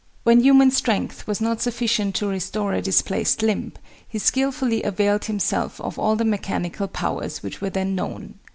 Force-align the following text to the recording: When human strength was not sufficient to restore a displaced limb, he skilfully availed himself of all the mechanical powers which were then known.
When 0.23 0.39
human 0.39 0.71
strength 0.71 1.27
was 1.27 1.39
not 1.39 1.61
sufficient 1.61 2.15
to 2.15 2.25
restore 2.27 2.73
a 2.73 2.81
displaced 2.81 3.43
limb, 3.43 3.73
he 4.07 4.17
skilfully 4.17 4.81
availed 4.81 5.25
himself 5.25 5.79
of 5.79 5.99
all 5.99 6.15
the 6.15 6.25
mechanical 6.25 6.87
powers 6.87 7.43
which 7.43 7.61
were 7.61 7.69
then 7.69 7.93
known. 7.93 8.39